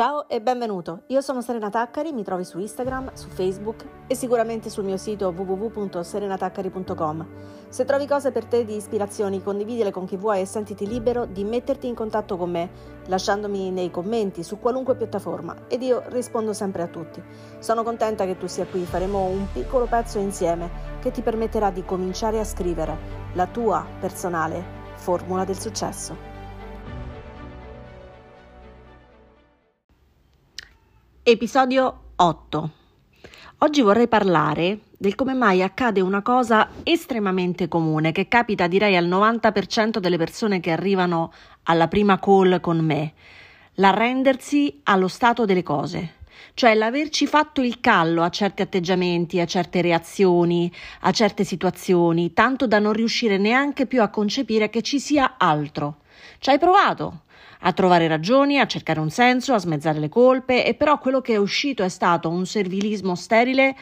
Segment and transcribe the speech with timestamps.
[0.00, 4.70] Ciao e benvenuto, io sono Serena Taccari, mi trovi su Instagram, su Facebook e sicuramente
[4.70, 7.26] sul mio sito www.serenataccari.com.
[7.68, 11.44] Se trovi cose per te di ispirazioni, condividile con chi vuoi e sentiti libero di
[11.44, 12.70] metterti in contatto con me,
[13.08, 17.22] lasciandomi nei commenti su qualunque piattaforma ed io rispondo sempre a tutti.
[17.58, 20.70] Sono contenta che tu sia qui, faremo un piccolo pezzo insieme
[21.02, 22.96] che ti permetterà di cominciare a scrivere
[23.34, 24.64] la tua personale
[24.94, 26.29] formula del successo.
[31.30, 32.70] Episodio 8.
[33.58, 39.06] Oggi vorrei parlare del come mai accade una cosa estremamente comune che capita direi al
[39.06, 43.12] 90% delle persone che arrivano alla prima call con me,
[43.74, 46.14] l'arrendersi allo stato delle cose,
[46.54, 50.68] cioè l'averci fatto il callo a certi atteggiamenti, a certe reazioni,
[51.02, 55.98] a certe situazioni, tanto da non riuscire neanche più a concepire che ci sia altro.
[56.40, 57.20] Ci hai provato?
[57.60, 61.34] A trovare ragioni, a cercare un senso, a smezzare le colpe, e però quello che
[61.34, 63.76] è uscito è stato un servilismo sterile,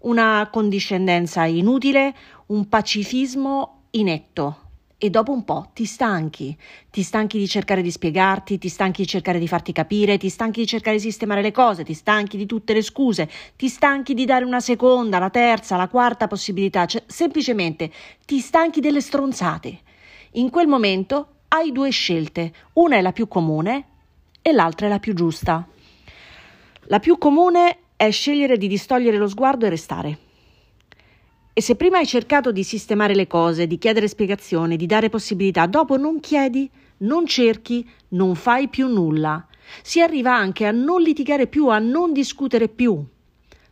[0.00, 2.14] una condiscendenza inutile,
[2.46, 4.58] un pacifismo inetto.
[4.96, 6.56] E dopo un po' ti stanchi,
[6.90, 10.60] ti stanchi di cercare di spiegarti, ti stanchi di cercare di farti capire, ti stanchi
[10.60, 14.24] di cercare di sistemare le cose, ti stanchi di tutte le scuse, ti stanchi di
[14.24, 17.90] dare una seconda, la terza, la quarta possibilità, cioè, semplicemente
[18.24, 19.80] ti stanchi delle stronzate.
[20.32, 23.84] In quel momento hai due scelte, una è la più comune
[24.42, 25.64] e l'altra è la più giusta.
[26.86, 30.18] La più comune è scegliere di distogliere lo sguardo e restare.
[31.52, 35.66] E se prima hai cercato di sistemare le cose, di chiedere spiegazioni, di dare possibilità,
[35.66, 39.46] dopo non chiedi, non cerchi, non fai più nulla.
[39.80, 43.00] Si arriva anche a non litigare più, a non discutere più.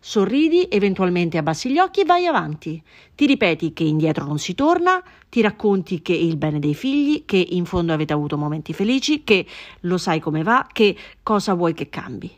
[0.04, 2.82] Sorridi, eventualmente abbassi gli occhi e vai avanti.
[3.14, 7.36] Ti ripeti che indietro non si torna, ti racconti che il bene dei figli, che
[7.36, 9.46] in fondo avete avuto momenti felici, che
[9.82, 12.28] lo sai come va, che cosa vuoi che cambi.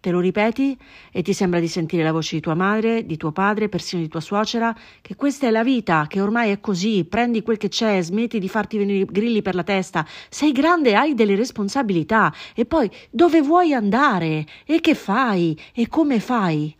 [0.00, 0.76] Te lo ripeti
[1.10, 4.08] e ti sembra di sentire la voce di tua madre, di tuo padre, persino di
[4.08, 8.02] tua suocera, che questa è la vita, che ormai è così, prendi quel che c'è,
[8.02, 12.66] smetti di farti venire i grilli per la testa, sei grande, hai delle responsabilità e
[12.66, 16.76] poi dove vuoi andare e che fai e come fai?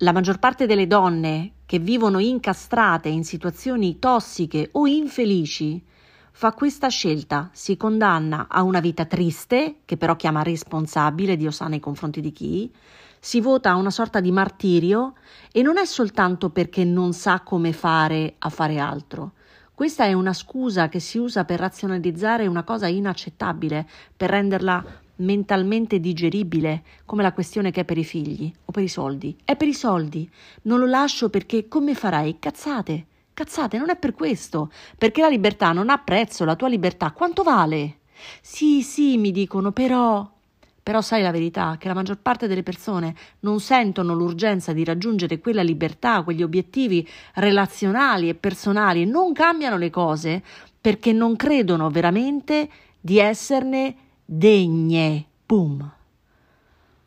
[0.00, 5.82] La maggior parte delle donne che vivono incastrate in situazioni tossiche o infelici
[6.32, 11.68] fa questa scelta, si condanna a una vita triste, che però chiama responsabile, Dio sa
[11.68, 12.70] nei confronti di chi,
[13.18, 15.14] si vota a una sorta di martirio
[15.50, 19.32] e non è soltanto perché non sa come fare a fare altro.
[19.72, 24.84] Questa è una scusa che si usa per razionalizzare una cosa inaccettabile, per renderla
[25.16, 29.36] mentalmente digeribile come la questione che è per i figli o per i soldi.
[29.44, 30.28] È per i soldi.
[30.62, 32.38] Non lo lascio perché come farai?
[32.38, 33.06] Cazzate.
[33.34, 34.70] Cazzate, non è per questo.
[34.96, 37.98] Perché la libertà non ha prezzo, la tua libertà quanto vale?
[38.40, 40.26] Sì, sì, mi dicono, però
[40.86, 45.40] però sai la verità, che la maggior parte delle persone non sentono l'urgenza di raggiungere
[45.40, 47.04] quella libertà, quegli obiettivi
[47.34, 50.44] relazionali e personali non cambiano le cose
[50.80, 53.96] perché non credono veramente di esserne
[54.28, 55.92] degne, boom.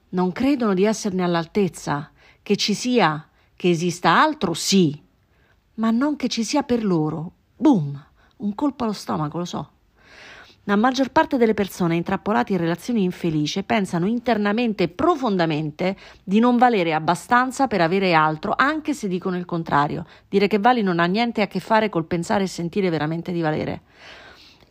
[0.09, 2.09] Non credono di esserne all'altezza,
[2.41, 4.99] che ci sia, che esista altro, sì,
[5.75, 8.01] ma non che ci sia per loro, boom,
[8.37, 9.69] un colpo allo stomaco, lo so.
[10.63, 16.57] La maggior parte delle persone intrappolate in relazioni infelici pensano internamente e profondamente di non
[16.57, 20.05] valere abbastanza per avere altro, anche se dicono il contrario.
[20.29, 23.41] Dire che vali non ha niente a che fare col pensare e sentire veramente di
[23.41, 23.81] valere.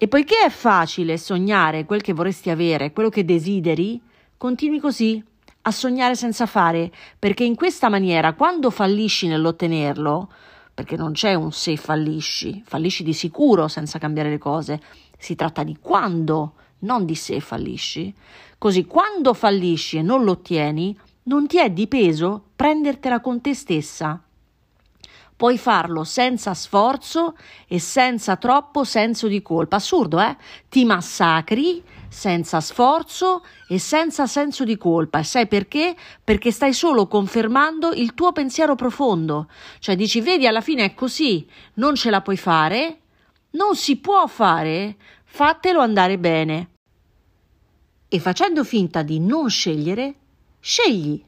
[0.01, 4.01] E poiché è facile sognare quel che vorresti avere, quello che desideri,
[4.37, 5.21] continui così
[5.63, 10.31] a sognare senza fare, perché in questa maniera, quando fallisci nell'ottenerlo,
[10.73, 14.81] perché non c'è un se fallisci, fallisci di sicuro senza cambiare le cose,
[15.19, 18.15] si tratta di quando, non di se fallisci.
[18.57, 23.53] Così quando fallisci e non lo ottieni, non ti è di peso prendertela con te
[23.53, 24.23] stessa
[25.39, 27.37] puoi farlo senza sforzo
[27.69, 29.77] e senza troppo senso di colpa.
[29.77, 30.37] Assurdo, eh?
[30.69, 35.21] Ti massacri senza sforzo e senza senso di colpa.
[35.21, 35.95] E sai perché?
[36.25, 39.49] Perché stai solo confermando il tuo pensiero profondo.
[39.79, 42.99] Cioè dici, vedi, alla fine è così, non ce la puoi fare,
[43.51, 46.71] non si può fare, fatelo andare bene.
[48.09, 50.15] E facendo finta di non scegliere,
[50.59, 51.25] scegli.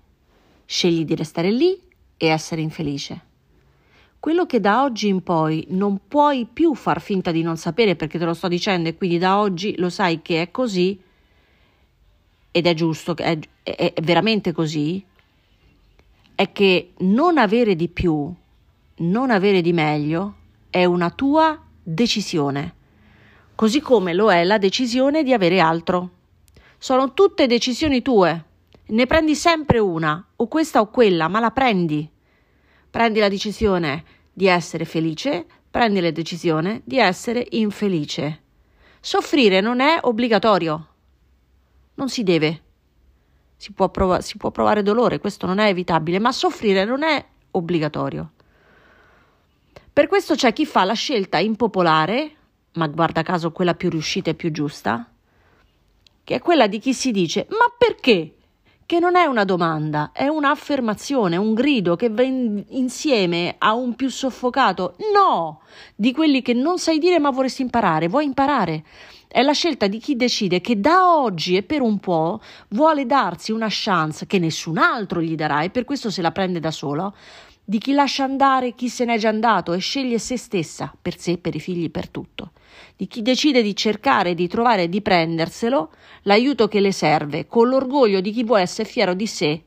[0.65, 1.81] Scegli di restare lì
[2.17, 3.29] e essere infelice.
[4.21, 8.19] Quello che da oggi in poi non puoi più far finta di non sapere perché
[8.19, 11.01] te lo sto dicendo e quindi da oggi lo sai che è così
[12.51, 15.03] ed è giusto, è, è, è veramente così,
[16.35, 18.31] è che non avere di più,
[18.97, 20.35] non avere di meglio
[20.69, 22.75] è una tua decisione,
[23.55, 26.11] così come lo è la decisione di avere altro.
[26.77, 28.45] Sono tutte decisioni tue.
[28.87, 32.07] Ne prendi sempre una, o questa o quella, ma la prendi.
[32.91, 38.43] Prendi la decisione di essere felice, prendi la decisione di essere infelice.
[39.01, 40.89] Soffrire non è obbligatorio.
[41.95, 42.63] Non si deve.
[43.57, 47.25] Si può, prov- si può provare dolore, questo non è evitabile, ma soffrire non è
[47.53, 48.33] obbligatorio.
[49.93, 52.37] Per questo c'è chi fa la scelta impopolare,
[52.73, 55.13] ma guarda caso quella più riuscita e più giusta,
[56.25, 58.37] che è quella di chi si dice: Ma perché?
[58.91, 63.95] Che non è una domanda, è un'affermazione, un grido che va in, insieme a un
[63.95, 65.61] più soffocato no,
[65.95, 68.83] di quelli che non sai dire ma vorresti imparare, vuoi imparare.
[69.29, 72.41] È la scelta di chi decide che da oggi e per un po'
[72.71, 76.59] vuole darsi una chance che nessun altro gli darà e per questo se la prende
[76.59, 77.15] da solo,
[77.71, 81.39] di chi lascia andare chi se n'è già andato e sceglie se stessa, per sé,
[81.39, 82.51] per i figli, per tutto,
[82.97, 87.69] di chi decide di cercare, di trovare e di prenderselo l'aiuto che le serve, con
[87.69, 89.63] l'orgoglio di chi vuole essere fiero di sé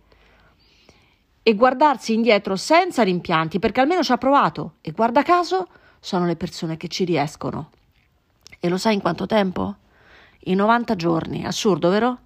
[1.41, 5.65] e guardarsi indietro senza rimpianti, perché almeno ci ha provato e guarda caso
[6.01, 7.69] sono le persone che ci riescono.
[8.59, 9.77] E lo sai in quanto tempo?
[10.47, 12.19] In 90 giorni, assurdo, vero?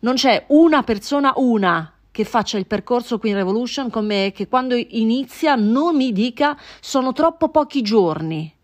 [0.00, 4.48] Non c'è una persona, una, che faccia il percorso qui in Revolution con me che
[4.48, 8.54] quando inizia non mi dica sono troppo pochi giorni.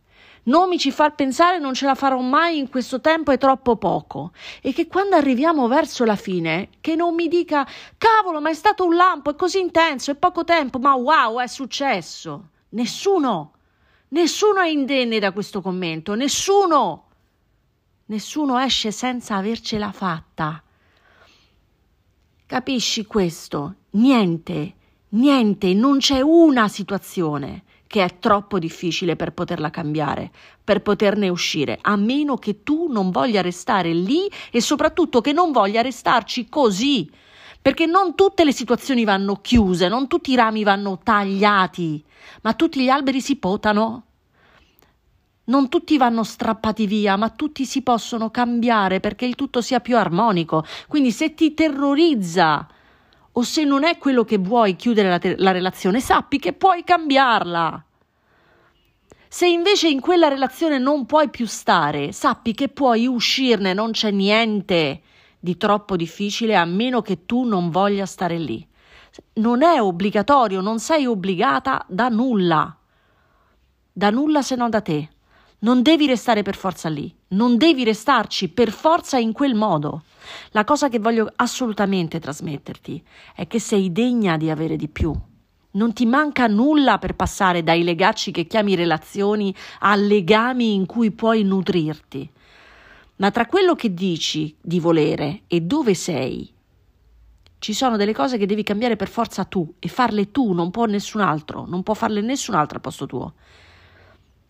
[0.45, 3.77] Non mi ci fa pensare non ce la farò mai in questo tempo è troppo
[3.77, 4.33] poco.
[4.61, 7.67] E che quando arriviamo verso la fine che non mi dica
[7.99, 11.47] cavolo ma è stato un lampo è così intenso è poco tempo ma wow è
[11.47, 12.51] successo.
[12.71, 13.53] Nessuno.
[14.09, 16.15] Nessuno è indenne da questo commento.
[16.15, 17.05] Nessuno.
[18.07, 20.63] Nessuno esce senza avercela fatta
[22.49, 23.75] Capisci questo?
[23.91, 24.75] Niente,
[25.09, 30.31] niente, non c'è una situazione che è troppo difficile per poterla cambiare,
[30.63, 35.51] per poterne uscire, a meno che tu non voglia restare lì e soprattutto che non
[35.51, 37.11] voglia restarci così.
[37.61, 42.05] Perché non tutte le situazioni vanno chiuse, non tutti i rami vanno tagliati,
[42.43, 44.06] ma tutti gli alberi si potano.
[45.49, 49.97] Non tutti vanno strappati via, ma tutti si possono cambiare perché il tutto sia più
[49.97, 50.65] armonico.
[50.89, 52.67] Quindi se ti terrorizza
[53.33, 56.83] o se non è quello che vuoi chiudere la, te- la relazione, sappi che puoi
[56.83, 57.85] cambiarla.
[59.29, 64.11] Se invece in quella relazione non puoi più stare, sappi che puoi uscirne, non c'è
[64.11, 65.03] niente
[65.39, 68.67] di troppo difficile a meno che tu non voglia stare lì.
[69.35, 72.77] Non è obbligatorio, non sei obbligata da nulla.
[73.93, 75.11] Da nulla se non da te.
[75.67, 80.05] Non devi restare per forza lì, non devi restarci per forza in quel modo.
[80.51, 83.03] La cosa che voglio assolutamente trasmetterti
[83.35, 85.13] è che sei degna di avere di più.
[85.73, 91.11] Non ti manca nulla per passare dai legacci che chiami relazioni a legami in cui
[91.11, 92.31] puoi nutrirti.
[93.17, 96.49] Ma tra quello che dici di volere e dove sei,
[97.59, 100.85] ci sono delle cose che devi cambiare per forza tu e farle tu, non può
[100.85, 103.35] nessun altro, non può farle nessun altro al posto tuo.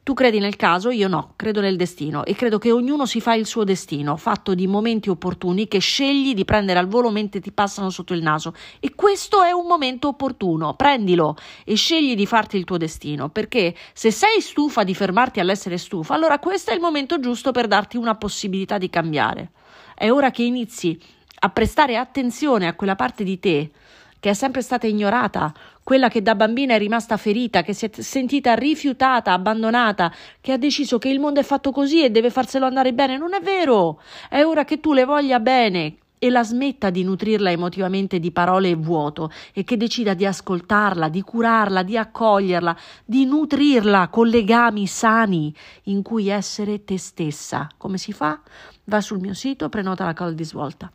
[0.07, 3.35] Tu credi nel caso, io no, credo nel destino e credo che ognuno si fa
[3.35, 7.51] il suo destino, fatto di momenti opportuni che scegli di prendere al volo mentre ti
[7.51, 8.55] passano sotto il naso.
[8.79, 13.75] E questo è un momento opportuno, prendilo e scegli di farti il tuo destino, perché
[13.93, 17.97] se sei stufa di fermarti all'essere stufa, allora questo è il momento giusto per darti
[17.97, 19.51] una possibilità di cambiare.
[19.93, 20.97] È ora che inizi
[21.41, 23.71] a prestare attenzione a quella parte di te
[24.21, 27.91] che è sempre stata ignorata, quella che da bambina è rimasta ferita, che si è
[27.93, 32.67] sentita rifiutata, abbandonata, che ha deciso che il mondo è fatto così e deve farselo
[32.67, 33.17] andare bene.
[33.17, 34.01] Non è vero!
[34.29, 38.71] È ora che tu le voglia bene e la smetta di nutrirla emotivamente di parole
[38.71, 44.87] e vuoto e che decida di ascoltarla, di curarla, di accoglierla, di nutrirla con legami
[44.87, 45.55] sani
[45.85, 47.69] in cui essere te stessa.
[47.77, 48.41] Come si fa?
[48.85, 50.91] Va sul mio sito, prenota la call di svolta.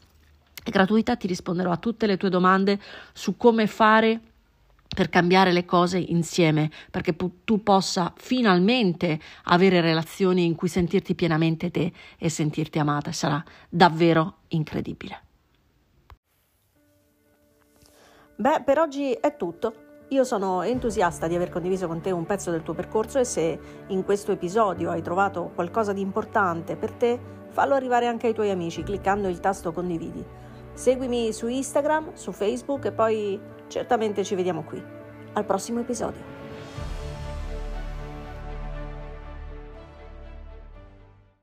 [0.63, 2.79] Gratuita, ti risponderò a tutte le tue domande
[3.13, 4.19] su come fare
[4.93, 11.71] per cambiare le cose insieme, perché tu possa finalmente avere relazioni in cui sentirti pienamente
[11.71, 13.11] te e sentirti amata.
[13.11, 15.23] Sarà davvero incredibile.
[18.35, 19.89] Beh, per oggi è tutto.
[20.09, 23.59] Io sono entusiasta di aver condiviso con te un pezzo del tuo percorso e se
[23.87, 28.49] in questo episodio hai trovato qualcosa di importante per te, fallo arrivare anche ai tuoi
[28.49, 30.25] amici cliccando il tasto condividi.
[30.81, 34.83] Seguimi su Instagram, su Facebook e poi certamente ci vediamo qui.
[35.33, 36.30] Al prossimo episodio.